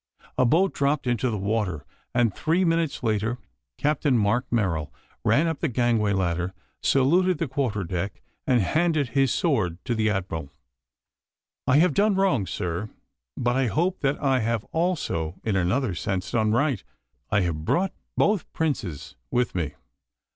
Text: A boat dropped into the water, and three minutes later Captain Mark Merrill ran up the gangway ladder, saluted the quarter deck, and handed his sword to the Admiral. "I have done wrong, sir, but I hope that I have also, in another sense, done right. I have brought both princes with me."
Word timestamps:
A 0.35 0.47
boat 0.47 0.73
dropped 0.73 1.05
into 1.05 1.29
the 1.29 1.37
water, 1.37 1.85
and 2.11 2.33
three 2.33 2.65
minutes 2.65 3.03
later 3.03 3.37
Captain 3.77 4.17
Mark 4.17 4.51
Merrill 4.51 4.91
ran 5.23 5.45
up 5.45 5.59
the 5.59 5.67
gangway 5.67 6.11
ladder, 6.11 6.55
saluted 6.81 7.37
the 7.37 7.47
quarter 7.47 7.83
deck, 7.83 8.23
and 8.47 8.63
handed 8.63 9.09
his 9.09 9.31
sword 9.31 9.77
to 9.85 9.93
the 9.93 10.09
Admiral. 10.09 10.49
"I 11.67 11.77
have 11.77 11.93
done 11.93 12.15
wrong, 12.15 12.47
sir, 12.47 12.89
but 13.37 13.55
I 13.55 13.67
hope 13.67 13.99
that 13.99 14.19
I 14.19 14.39
have 14.39 14.63
also, 14.71 15.39
in 15.43 15.55
another 15.55 15.93
sense, 15.93 16.31
done 16.31 16.51
right. 16.51 16.83
I 17.29 17.41
have 17.41 17.63
brought 17.63 17.93
both 18.17 18.51
princes 18.53 19.15
with 19.29 19.53
me." 19.53 19.75